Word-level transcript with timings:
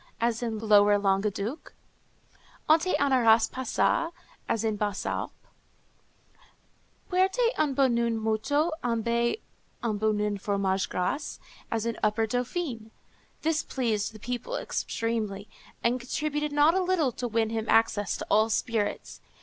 _as 0.19 0.41
in 0.41 0.57
lower 0.57 0.97
Languedoc; 0.97 1.75
"Onté 2.67 2.97
anaras 2.97 3.51
passa?" 3.51 4.11
as 4.49 4.63
in 4.63 4.73
the 4.73 4.77
Basses 4.79 5.05
Alpes; 5.05 5.33
"Puerte 7.07 7.51
un 7.55 7.75
bouen 7.75 8.17
moutu 8.19 8.71
embe 8.83 9.39
un 9.83 9.99
bouen 9.99 10.39
fromage 10.39 10.89
grase," 10.89 11.39
as 11.69 11.85
in 11.85 11.99
upper 12.01 12.25
Dauphiné. 12.25 12.89
This 13.43 13.61
pleased 13.61 14.11
the 14.13 14.17
people 14.19 14.55
extremely, 14.55 15.47
and 15.83 15.99
contributed 15.99 16.51
not 16.51 16.73
a 16.73 16.81
little 16.81 17.11
to 17.11 17.27
win 17.27 17.51
him 17.51 17.67
access 17.69 18.17
to 18.17 18.25
all 18.27 18.49
spirits. 18.49 19.21